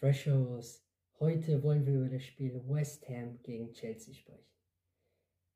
Freshos. 0.00 0.82
Heute 1.18 1.62
wollen 1.62 1.84
wir 1.84 1.96
über 1.96 2.08
das 2.08 2.22
Spiel 2.22 2.58
West 2.66 3.06
Ham 3.10 3.38
gegen 3.42 3.70
Chelsea 3.74 4.14
sprechen. 4.14 4.48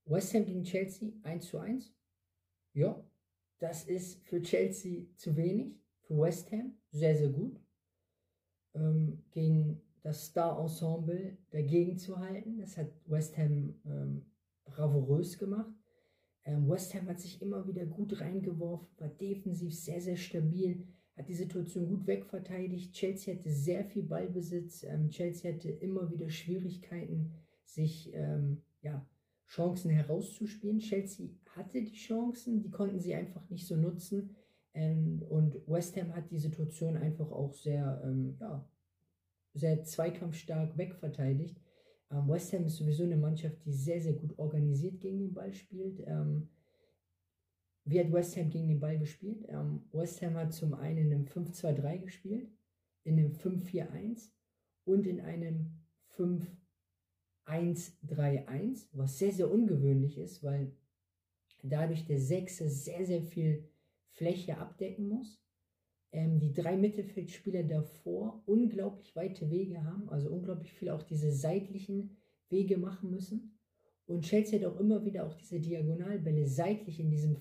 West 0.04 0.34
Ham 0.34 0.44
gegen 0.44 0.64
Chelsea 0.64 1.12
1 1.22 1.46
zu 1.46 1.58
1. 1.58 1.94
Ja, 2.74 3.02
das 3.58 3.86
ist 3.86 4.22
für 4.28 4.42
Chelsea 4.42 5.06
zu 5.16 5.34
wenig. 5.34 5.80
Für 6.02 6.18
West 6.18 6.52
Ham 6.52 6.76
sehr, 6.90 7.16
sehr 7.16 7.30
gut. 7.30 7.58
Ähm, 8.74 9.24
gegen 9.30 9.80
das 10.02 10.26
Star-Ensemble 10.26 11.38
dagegen 11.48 11.96
zu 11.96 12.18
halten. 12.18 12.58
Das 12.58 12.76
hat 12.76 12.90
West 13.06 13.38
Ham 13.38 13.80
ähm, 13.86 14.26
bravourös 14.66 15.38
gemacht. 15.38 15.72
Ähm, 16.44 16.68
West 16.68 16.94
Ham 16.94 17.08
hat 17.08 17.18
sich 17.18 17.40
immer 17.40 17.66
wieder 17.66 17.86
gut 17.86 18.20
reingeworfen, 18.20 18.88
war 18.98 19.08
defensiv 19.08 19.74
sehr, 19.74 20.02
sehr 20.02 20.16
stabil, 20.16 20.86
hat 21.16 21.28
die 21.28 21.34
Situation 21.34 21.88
gut 21.88 22.06
wegverteidigt. 22.06 22.92
Chelsea 22.92 23.34
hatte 23.34 23.50
sehr 23.50 23.84
viel 23.84 24.02
Ballbesitz. 24.02 24.82
Ähm, 24.82 25.10
Chelsea 25.10 25.52
hatte 25.52 25.70
immer 25.70 26.10
wieder 26.10 26.28
Schwierigkeiten, 26.28 27.32
sich 27.64 28.12
ähm, 28.14 28.62
ja, 28.82 29.06
Chancen 29.46 29.90
herauszuspielen. 29.90 30.80
Chelsea 30.80 31.28
hatte 31.50 31.82
die 31.82 31.94
Chancen, 31.94 32.60
die 32.60 32.70
konnten 32.70 32.98
sie 32.98 33.14
einfach 33.14 33.48
nicht 33.48 33.66
so 33.66 33.76
nutzen. 33.76 34.34
Ähm, 34.74 35.22
und 35.28 35.56
West 35.68 35.96
Ham 35.96 36.14
hat 36.14 36.30
die 36.30 36.38
Situation 36.38 36.96
einfach 36.96 37.30
auch 37.30 37.54
sehr, 37.54 38.02
ähm, 38.04 38.36
ja, 38.40 38.68
sehr 39.54 39.84
zweikampfstark 39.84 40.76
wegverteidigt. 40.76 41.60
Ähm, 42.10 42.28
West 42.28 42.52
Ham 42.52 42.64
ist 42.64 42.76
sowieso 42.76 43.04
eine 43.04 43.16
Mannschaft, 43.16 43.64
die 43.64 43.72
sehr, 43.72 44.00
sehr 44.00 44.14
gut 44.14 44.36
organisiert 44.36 45.00
gegen 45.00 45.20
den 45.20 45.32
Ball 45.32 45.52
spielt. 45.52 46.00
Ähm, 46.06 46.48
wie 47.84 48.00
hat 48.00 48.12
West 48.12 48.36
Ham 48.36 48.50
gegen 48.50 48.68
den 48.68 48.80
Ball 48.80 48.98
gespielt? 48.98 49.44
Ähm, 49.48 49.84
West 49.92 50.22
Ham 50.22 50.34
hat 50.34 50.52
zum 50.52 50.74
einen 50.74 50.98
in 50.98 51.12
einem 51.12 51.24
5-2-3 51.26 51.98
gespielt, 51.98 52.50
in 53.04 53.18
einem 53.18 53.32
5-4-1 53.32 54.30
und 54.84 55.06
in 55.06 55.20
einem 55.20 55.80
5-1-3-1, 57.46 58.88
was 58.92 59.18
sehr, 59.18 59.32
sehr 59.32 59.50
ungewöhnlich 59.50 60.18
ist, 60.18 60.42
weil 60.42 60.76
dadurch 61.62 62.04
der 62.06 62.18
Sechser 62.20 62.68
sehr, 62.68 63.04
sehr 63.06 63.22
viel 63.22 63.68
Fläche 64.10 64.58
abdecken 64.58 65.08
muss 65.08 65.44
ähm, 66.14 66.38
die 66.38 66.52
drei 66.52 66.76
Mittelfeldspieler 66.76 67.64
davor 67.64 68.42
unglaublich 68.46 69.14
weite 69.16 69.50
Wege 69.50 69.82
haben, 69.84 70.08
also 70.08 70.30
unglaublich 70.30 70.72
viel 70.72 70.90
auch 70.90 71.02
diese 71.02 71.32
seitlichen 71.32 72.16
Wege 72.48 72.78
machen 72.78 73.10
müssen. 73.10 73.58
Und 74.06 74.24
Chelsea 74.24 74.60
hat 74.60 74.66
auch 74.66 74.78
immer 74.78 75.04
wieder 75.04 75.26
auch 75.26 75.34
diese 75.34 75.58
Diagonalbälle 75.58 76.46
seitlich 76.46 77.00
in 77.00 77.10
diesem 77.10 77.34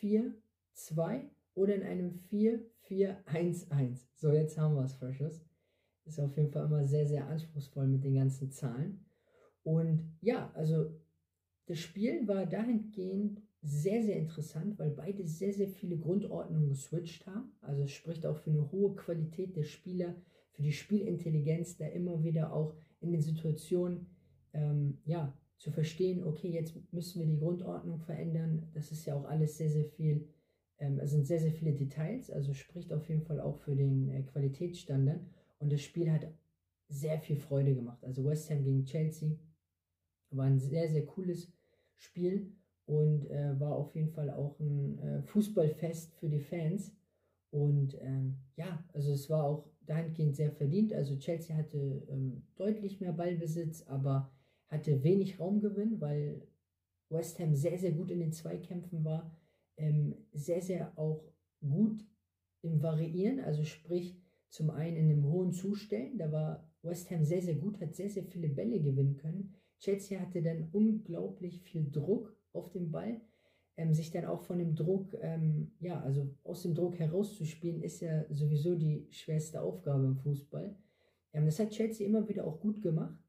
4-4-2 0.00 1.28
oder 1.54 1.74
in 1.74 1.82
einem 1.82 2.18
4-4-1-1. 2.30 4.06
So, 4.14 4.32
jetzt 4.32 4.58
haben 4.58 4.74
wir 4.74 4.84
es, 4.84 4.94
Freshes. 4.94 5.44
Ist 6.04 6.18
auf 6.18 6.36
jeden 6.36 6.50
Fall 6.50 6.64
immer 6.66 6.84
sehr, 6.84 7.06
sehr 7.06 7.28
anspruchsvoll 7.28 7.86
mit 7.86 8.02
den 8.02 8.14
ganzen 8.14 8.50
Zahlen. 8.50 9.04
Und 9.64 10.16
ja, 10.20 10.50
also 10.54 10.90
das 11.66 11.78
Spiel 11.78 12.26
war 12.26 12.46
dahingehend 12.46 13.40
sehr, 13.62 14.02
sehr 14.02 14.16
interessant, 14.16 14.78
weil 14.78 14.90
beide 14.90 15.24
sehr, 15.24 15.52
sehr 15.52 15.68
viele 15.68 15.96
Grundordnungen 15.96 16.68
geswitcht 16.68 17.26
haben. 17.26 17.52
Also 17.60 17.82
es 17.82 17.92
spricht 17.92 18.26
auch 18.26 18.36
für 18.36 18.50
eine 18.50 18.72
hohe 18.72 18.96
Qualität 18.96 19.56
der 19.56 19.62
Spieler, 19.62 20.16
für 20.50 20.62
die 20.62 20.72
Spielintelligenz, 20.72 21.76
da 21.76 21.86
immer 21.86 22.22
wieder 22.24 22.52
auch 22.52 22.74
in 23.00 23.12
den 23.12 23.22
Situationen 23.22 24.06
ähm, 24.52 24.98
ja, 25.04 25.36
zu 25.56 25.70
verstehen, 25.70 26.24
okay, 26.24 26.48
jetzt 26.48 26.74
müssen 26.92 27.20
wir 27.20 27.26
die 27.26 27.38
Grundordnung 27.38 28.00
verändern. 28.00 28.68
Das 28.74 28.90
ist 28.90 29.06
ja 29.06 29.14
auch 29.14 29.24
alles 29.24 29.56
sehr, 29.56 29.70
sehr 29.70 29.84
viel, 29.84 30.28
ähm, 30.78 30.98
es 30.98 31.12
sind 31.12 31.26
sehr, 31.26 31.38
sehr 31.38 31.52
viele 31.52 31.72
Details, 31.72 32.30
also 32.30 32.52
spricht 32.52 32.92
auf 32.92 33.08
jeden 33.08 33.22
Fall 33.22 33.40
auch 33.40 33.56
für 33.58 33.76
den 33.76 34.08
äh, 34.08 34.22
Qualitätsstandard. 34.22 35.20
Und 35.60 35.72
das 35.72 35.80
Spiel 35.80 36.10
hat 36.10 36.26
sehr 36.88 37.18
viel 37.20 37.36
Freude 37.36 37.76
gemacht. 37.76 38.04
Also 38.04 38.24
West 38.24 38.50
Ham 38.50 38.64
gegen 38.64 38.84
Chelsea 38.84 39.38
war 40.36 40.46
ein 40.46 40.58
sehr, 40.58 40.88
sehr 40.88 41.06
cooles 41.06 41.52
Spiel 41.96 42.52
und 42.86 43.30
äh, 43.30 43.58
war 43.60 43.76
auf 43.76 43.94
jeden 43.94 44.10
Fall 44.10 44.30
auch 44.30 44.58
ein 44.60 44.98
äh, 44.98 45.22
Fußballfest 45.22 46.14
für 46.14 46.28
die 46.28 46.40
Fans. 46.40 46.92
Und 47.50 47.96
ähm, 48.00 48.38
ja, 48.56 48.84
also 48.92 49.12
es 49.12 49.28
war 49.28 49.44
auch 49.44 49.68
dahingehend 49.86 50.36
sehr 50.36 50.52
verdient. 50.52 50.92
Also 50.92 51.16
Chelsea 51.16 51.56
hatte 51.56 52.06
ähm, 52.08 52.42
deutlich 52.56 53.00
mehr 53.00 53.12
Ballbesitz, 53.12 53.86
aber 53.86 54.32
hatte 54.68 55.02
wenig 55.04 55.38
Raumgewinn, 55.38 56.00
weil 56.00 56.46
West 57.10 57.38
Ham 57.38 57.54
sehr, 57.54 57.78
sehr 57.78 57.92
gut 57.92 58.10
in 58.10 58.20
den 58.20 58.32
Zweikämpfen 58.32 59.04
war, 59.04 59.36
ähm, 59.76 60.14
sehr, 60.32 60.62
sehr 60.62 60.98
auch 60.98 61.22
gut 61.60 62.04
im 62.62 62.82
Variieren, 62.82 63.40
also 63.40 63.64
sprich 63.64 64.16
zum 64.48 64.70
einen 64.70 64.96
in 64.96 65.10
einem 65.10 65.24
hohen 65.24 65.52
Zustellen, 65.52 66.18
da 66.18 66.30
war 66.32 66.70
West 66.82 67.10
Ham 67.10 67.24
sehr, 67.24 67.42
sehr 67.42 67.54
gut, 67.54 67.80
hat 67.80 67.94
sehr, 67.94 68.08
sehr 68.08 68.24
viele 68.24 68.48
Bälle 68.48 68.80
gewinnen 68.80 69.16
können. 69.16 69.54
Chelsea 69.82 70.18
hatte 70.18 70.40
dann 70.42 70.68
unglaublich 70.72 71.60
viel 71.60 71.90
Druck 71.90 72.34
auf 72.54 72.72
dem 72.72 72.90
Ball, 72.90 73.20
ähm, 73.76 73.92
sich 73.92 74.10
dann 74.10 74.24
auch 74.24 74.42
von 74.42 74.58
dem 74.58 74.74
Druck, 74.74 75.14
ähm, 75.20 75.72
ja, 75.80 76.00
also 76.00 76.34
aus 76.44 76.62
dem 76.62 76.74
Druck 76.74 76.98
herauszuspielen, 76.98 77.82
ist 77.82 78.00
ja 78.00 78.24
sowieso 78.30 78.74
die 78.74 79.06
schwerste 79.10 79.60
Aufgabe 79.60 80.06
im 80.06 80.16
Fußball. 80.16 80.74
Ähm, 81.34 81.44
das 81.44 81.58
hat 81.58 81.70
Chelsea 81.70 82.06
immer 82.06 82.26
wieder 82.28 82.46
auch 82.46 82.60
gut 82.60 82.80
gemacht 82.80 83.22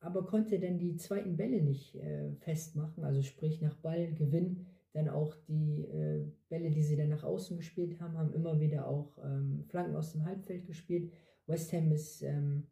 aber 0.00 0.24
konnte 0.24 0.58
dann 0.58 0.78
die 0.78 0.96
zweiten 0.96 1.36
Bälle 1.36 1.62
nicht 1.62 1.94
äh, 1.96 2.32
festmachen, 2.40 3.04
also 3.04 3.22
sprich 3.22 3.60
nach 3.60 3.76
Ballgewinn 3.76 4.66
dann 4.92 5.08
auch 5.08 5.36
die 5.46 5.84
äh, 5.84 6.26
Bälle, 6.48 6.70
die 6.70 6.82
sie 6.82 6.96
dann 6.96 7.10
nach 7.10 7.22
außen 7.22 7.56
gespielt 7.56 8.00
haben, 8.00 8.18
haben 8.18 8.32
immer 8.32 8.58
wieder 8.58 8.88
auch 8.88 9.16
ähm, 9.22 9.64
Flanken 9.68 9.94
aus 9.94 10.12
dem 10.12 10.24
Halbfeld 10.24 10.66
gespielt. 10.66 11.12
West 11.46 11.72
Ham 11.72 11.92
ist 11.92 12.22
ähm, 12.22 12.66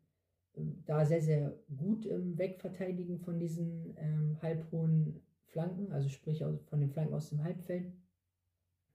da 0.86 1.04
sehr, 1.04 1.22
sehr 1.22 1.54
gut 1.76 2.06
im 2.06 2.38
Wegverteidigen 2.38 3.18
von 3.18 3.38
diesen 3.38 3.94
ähm, 3.96 4.38
halbhohen 4.42 5.20
Flanken, 5.46 5.92
also 5.92 6.08
sprich 6.08 6.42
von 6.66 6.80
den 6.80 6.90
Flanken 6.90 7.14
aus 7.14 7.30
dem 7.30 7.42
Halbfeld. 7.42 7.92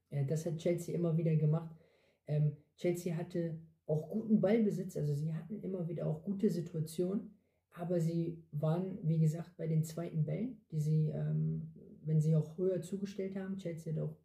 Äh, 0.09 0.25
das 0.25 0.45
hat 0.45 0.57
Chelsea 0.57 0.95
immer 0.95 1.17
wieder 1.17 1.35
gemacht. 1.35 1.75
Ähm, 2.27 2.57
Chelsea 2.77 3.15
hatte 3.15 3.57
auch 3.85 4.09
guten 4.09 4.39
Ballbesitz, 4.39 4.95
also 4.95 5.13
sie 5.13 5.33
hatten 5.33 5.61
immer 5.61 5.87
wieder 5.87 6.07
auch 6.07 6.23
gute 6.23 6.49
Situationen 6.49 7.31
aber 7.73 7.99
sie 7.99 8.43
waren, 8.51 8.99
wie 9.01 9.19
gesagt, 9.19 9.57
bei 9.57 9.67
den 9.67 9.83
zweiten 9.83 10.23
Bällen, 10.23 10.61
die 10.71 10.79
sie, 10.79 11.09
ähm, 11.09 11.71
wenn 12.03 12.21
sie 12.21 12.35
auch 12.35 12.57
höher 12.57 12.81
zugestellt 12.81 13.35
haben, 13.35 13.57
Chelsea 13.57 13.93
hat 13.93 14.01
auch 14.01 14.15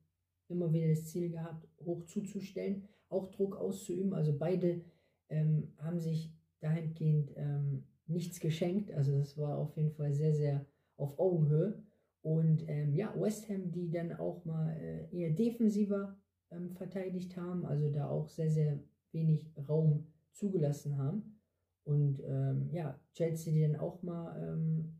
immer 0.48 0.72
wieder 0.72 0.88
das 0.88 1.06
Ziel 1.06 1.30
gehabt, 1.30 1.66
hoch 1.84 2.04
zuzustellen, 2.04 2.84
auch 3.08 3.30
Druck 3.30 3.56
auszuüben. 3.56 4.12
Also 4.12 4.36
beide 4.36 4.82
ähm, 5.30 5.72
haben 5.78 5.98
sich 5.98 6.30
dahingehend 6.60 7.32
ähm, 7.36 7.84
nichts 8.06 8.40
geschenkt. 8.40 8.92
Also 8.92 9.16
das 9.18 9.36
war 9.36 9.58
auf 9.58 9.76
jeden 9.76 9.92
Fall 9.92 10.12
sehr, 10.12 10.34
sehr 10.34 10.66
auf 10.96 11.18
Augenhöhe. 11.18 11.82
Und 12.22 12.68
ähm, 12.68 12.94
ja, 12.94 13.14
West 13.18 13.48
Ham, 13.48 13.70
die 13.70 13.90
dann 13.90 14.12
auch 14.12 14.44
mal 14.44 14.76
äh, 14.76 15.08
eher 15.16 15.30
defensiver 15.30 16.16
ähm, 16.50 16.70
verteidigt 16.70 17.36
haben, 17.36 17.64
also 17.64 17.90
da 17.90 18.08
auch 18.08 18.28
sehr, 18.28 18.50
sehr 18.50 18.80
wenig 19.12 19.46
Raum 19.68 20.06
zugelassen 20.32 20.98
haben. 20.98 21.40
Und 21.84 22.20
ähm, 22.26 22.68
ja, 22.70 22.98
Chelsea, 23.14 23.52
die 23.52 23.62
dann 23.62 23.76
auch 23.76 24.02
mal, 24.02 24.36
ähm, 24.42 24.98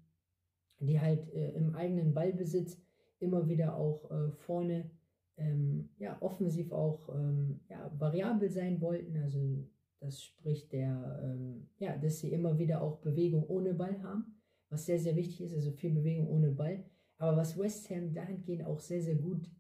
die 0.81 1.01
halt 1.01 1.29
äh, 1.35 1.53
im 1.53 1.75
eigenen 1.75 2.15
Ballbesitz 2.15 2.81
immer 3.19 3.49
wieder 3.49 3.77
auch 3.77 4.11
äh, 4.11 4.31
vorne, 4.31 4.91
ähm, 5.37 5.91
ja, 5.99 6.17
offensiv 6.21 6.73
auch 6.73 7.15
ähm, 7.15 7.61
ja, 7.69 7.93
variabel 7.99 8.49
sein 8.49 8.81
wollten. 8.81 9.17
Also 9.19 9.67
das 10.01 10.23
spricht 10.23 10.73
der, 10.73 11.21
ähm, 11.23 11.69
ja, 11.79 11.97
dass 11.97 12.21
sie 12.21 12.33
immer 12.33 12.59
wieder 12.59 12.83
auch 12.83 12.99
Bewegung 12.99 13.45
ohne 13.49 13.75
Ball 13.75 14.03
haben, 14.03 14.41
was 14.69 14.87
sehr, 14.87 14.99
sehr 14.99 15.17
wichtig 15.17 15.41
ist, 15.43 15.55
also 15.55 15.73
viel 15.73 15.93
Bewegung 15.93 16.29
ohne 16.29 16.51
Ball. 16.51 16.85
Aber 17.17 17.37
was 17.37 17.59
West 17.59 17.91
Ham 17.91 18.13
dahingehend 18.13 18.65
auch 18.65 18.79
sehr, 18.79 19.03
sehr 19.03 19.17
gut 19.17 19.51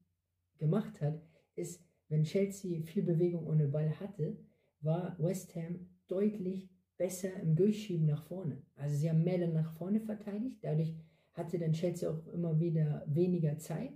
gemacht 0.59 1.01
hat, 1.01 1.21
ist, 1.57 1.83
wenn 2.09 2.25
Chelsea 2.25 2.83
viel 2.83 3.03
Bewegung 3.03 3.47
ohne 3.47 3.69
Ball 3.69 3.91
hatte, 3.99 4.37
war 4.81 5.17
West 5.19 5.55
Ham 5.57 5.89
deutlich 6.07 6.71
besser 6.97 7.35
im 7.41 7.57
Durchschieben 7.57 8.07
nach 8.07 8.23
vorne. 8.25 8.63
Also 8.77 8.97
sie 8.97 9.11
haben 9.11 9.25
mehr 9.25 9.39
dann 9.39 9.53
nach 9.53 9.73
vorne 9.77 10.01
verteidigt, 10.01 10.59
dadurch 10.63 10.97
hatte 11.33 11.59
dann 11.59 11.73
Chelsea 11.73 12.11
auch 12.11 12.27
immer 12.29 12.59
wieder 12.59 13.05
weniger 13.07 13.59
Zeit, 13.59 13.93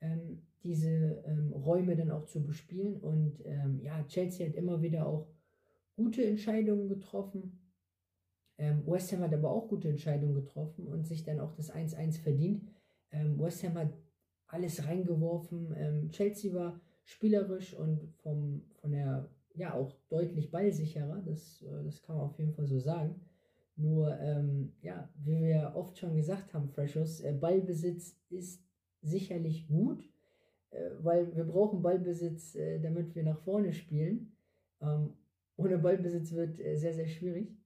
ähm, 0.00 0.42
diese 0.62 1.22
ähm, 1.26 1.52
Räume 1.52 1.96
dann 1.96 2.10
auch 2.10 2.24
zu 2.24 2.42
bespielen. 2.42 2.96
Und 3.00 3.40
ähm, 3.44 3.80
ja, 3.82 4.02
Chelsea 4.04 4.46
hat 4.48 4.54
immer 4.54 4.82
wieder 4.82 5.06
auch 5.06 5.28
gute 6.00 6.24
Entscheidungen 6.24 6.88
getroffen. 6.88 7.58
Ähm, 8.56 8.82
West 8.86 9.12
Ham 9.12 9.20
hat 9.20 9.34
aber 9.34 9.50
auch 9.50 9.68
gute 9.68 9.88
Entscheidungen 9.88 10.34
getroffen 10.34 10.86
und 10.86 11.06
sich 11.06 11.24
dann 11.24 11.40
auch 11.40 11.52
das 11.52 11.70
1-1 11.70 12.20
verdient. 12.22 12.62
Ähm, 13.10 13.38
West 13.38 13.62
Ham 13.64 13.74
hat 13.74 13.92
alles 14.46 14.86
reingeworfen. 14.86 15.74
Ähm, 15.76 16.10
Chelsea 16.10 16.54
war 16.54 16.80
spielerisch 17.04 17.74
und 17.74 18.08
vom, 18.22 18.62
von 18.80 18.92
der, 18.92 19.28
ja, 19.54 19.74
auch 19.74 19.92
deutlich 20.08 20.50
ballsicherer. 20.50 21.22
Das, 21.26 21.62
äh, 21.62 21.84
das 21.84 22.02
kann 22.02 22.16
man 22.16 22.24
auf 22.24 22.38
jeden 22.38 22.54
Fall 22.54 22.66
so 22.66 22.78
sagen. 22.78 23.20
Nur, 23.76 24.18
ähm, 24.20 24.72
ja, 24.80 25.10
wie 25.22 25.38
wir 25.38 25.72
oft 25.74 25.98
schon 25.98 26.16
gesagt 26.16 26.54
haben, 26.54 26.68
Freshos, 26.70 27.20
äh, 27.20 27.32
Ballbesitz 27.32 28.16
ist 28.30 28.62
sicherlich 29.02 29.68
gut, 29.68 30.02
äh, 30.70 30.90
weil 31.02 31.36
wir 31.36 31.44
brauchen 31.44 31.82
Ballbesitz, 31.82 32.54
äh, 32.54 32.78
damit 32.80 33.14
wir 33.14 33.22
nach 33.22 33.38
vorne 33.40 33.74
spielen. 33.74 34.32
Ähm, 34.80 35.14
ohne 35.60 35.78
Ballbesitz 35.78 36.32
wird 36.32 36.58
äh, 36.60 36.76
sehr, 36.76 36.94
sehr 36.94 37.08
schwierig. 37.08 37.56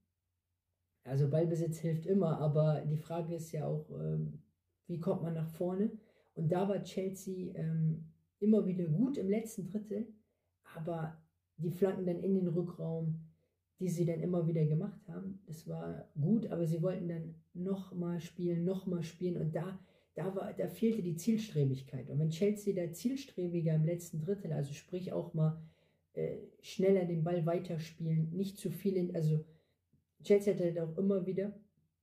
Also 1.03 1.29
Ballbesitz 1.29 1.77
hilft 1.79 2.05
immer, 2.05 2.39
aber 2.39 2.81
die 2.81 2.97
Frage 2.97 3.35
ist 3.35 3.51
ja 3.51 3.67
auch, 3.67 3.89
ähm, 3.91 4.41
wie 4.87 4.99
kommt 4.99 5.21
man 5.21 5.35
nach 5.35 5.47
vorne? 5.47 5.91
Und 6.33 6.51
da 6.51 6.67
war 6.67 6.83
Chelsea 6.83 7.53
ähm, 7.55 8.11
immer 8.39 8.65
wieder 8.65 8.85
gut 8.85 9.17
im 9.17 9.29
letzten 9.29 9.65
Drittel, 9.65 10.07
aber 10.75 11.17
die 11.57 11.71
Flanken 11.71 12.05
dann 12.05 12.23
in 12.23 12.35
den 12.35 12.47
Rückraum, 12.47 13.21
die 13.79 13.89
sie 13.89 14.05
dann 14.05 14.19
immer 14.21 14.47
wieder 14.47 14.65
gemacht 14.65 15.07
haben, 15.07 15.41
das 15.45 15.67
war 15.67 16.09
gut, 16.19 16.47
aber 16.47 16.65
sie 16.65 16.81
wollten 16.81 17.07
dann 17.07 17.35
nochmal 17.53 18.19
spielen, 18.19 18.65
nochmal 18.65 19.03
spielen 19.03 19.37
und 19.37 19.55
da, 19.55 19.79
da, 20.15 20.35
war, 20.35 20.53
da 20.53 20.67
fehlte 20.67 21.01
die 21.01 21.15
Zielstrebigkeit. 21.15 22.09
Und 22.09 22.19
wenn 22.19 22.29
Chelsea 22.29 22.73
da 22.73 22.91
zielstrebiger 22.91 23.75
im 23.75 23.85
letzten 23.85 24.19
Drittel, 24.19 24.51
also 24.53 24.73
sprich 24.73 25.13
auch 25.13 25.33
mal 25.33 25.61
äh, 26.15 26.37
schneller 26.61 27.05
den 27.05 27.23
Ball 27.23 27.45
weiterspielen, 27.45 28.31
nicht 28.31 28.57
zu 28.57 28.71
viel 28.71 28.97
in, 28.97 29.15
also 29.15 29.45
Chelsea 30.23 30.53
hat 30.53 30.61
halt 30.61 30.79
auch 30.79 30.97
immer 30.97 31.25
wieder 31.25 31.53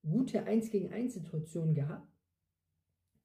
gute 0.03 0.45
1 0.45 0.71
gegen 0.71 0.93
1 0.93 1.15
Situationen 1.15 1.75
gehabt, 1.75 2.09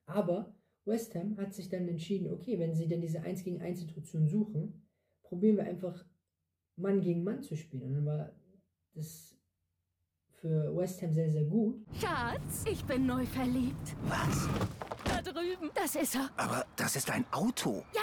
aber 0.06 0.54
West 0.84 1.14
Ham 1.14 1.36
hat 1.36 1.54
sich 1.54 1.68
dann 1.68 1.86
entschieden, 1.86 2.32
okay, 2.32 2.58
wenn 2.58 2.74
sie 2.74 2.88
denn 2.88 3.00
diese 3.00 3.20
1 3.20 3.44
gegen 3.44 3.60
1 3.60 3.80
Situation 3.80 4.26
suchen, 4.26 4.88
probieren 5.22 5.56
wir 5.56 5.64
einfach 5.64 6.04
Mann 6.76 7.00
gegen 7.00 7.22
Mann 7.24 7.42
zu 7.42 7.56
spielen. 7.56 7.82
Und 7.82 7.94
dann 7.94 8.06
war 8.06 8.32
das 8.94 9.36
für 10.40 10.74
West 10.74 11.02
Ham 11.02 11.12
sehr, 11.12 11.30
sehr 11.30 11.44
gut. 11.44 11.84
Schatz, 12.00 12.64
ich 12.70 12.82
bin 12.84 13.06
neu 13.06 13.26
verliebt. 13.26 13.96
Was? 14.06 14.48
Da 15.04 15.20
drüben. 15.20 15.70
Das 15.74 15.94
ist 15.96 16.14
er. 16.14 16.30
Aber 16.36 16.64
das 16.76 16.96
ist 16.96 17.10
ein 17.10 17.26
Auto. 17.32 17.84
Ja, 17.94 18.02